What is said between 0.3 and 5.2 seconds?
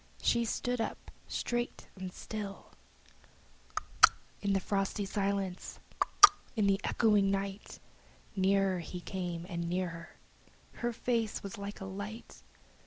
stood up straight and still. Tlot tlot, in the frosty